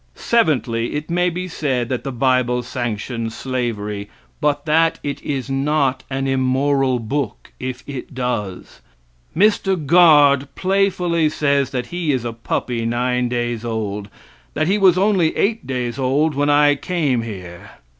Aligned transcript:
Seventhly, 0.15 0.93
it 0.95 1.11
may 1.11 1.29
be 1.29 1.47
said 1.47 1.87
that 1.89 2.03
the 2.03 2.11
bible 2.11 2.63
sanctions 2.63 3.35
slavery, 3.37 4.09
but 4.39 4.65
that 4.65 4.97
it 5.03 5.21
is 5.21 5.47
not 5.47 6.03
an 6.09 6.25
immoral 6.25 6.97
book 6.97 7.51
if 7.59 7.83
it 7.85 8.15
does. 8.15 8.81
Mr. 9.37 9.75
Guard 9.85 10.47
playfully 10.55 11.29
says 11.29 11.69
that 11.69 11.85
he 11.93 12.11
is 12.11 12.25
a 12.25 12.33
puppy 12.33 12.83
nine 12.83 13.29
days 13.29 13.63
old; 13.63 14.09
that 14.55 14.65
he 14.65 14.79
was 14.79 14.97
only 14.97 15.37
eight 15.37 15.67
days 15.67 15.99
old 15.99 16.33
when 16.33 16.49
I 16.49 16.73
came 16.73 17.21
here. 17.21 17.69